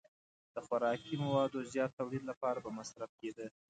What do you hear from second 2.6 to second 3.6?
به مصرف کېده.